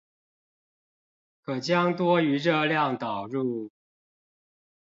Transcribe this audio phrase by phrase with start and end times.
[1.43, 3.69] 可將多餘熱量導入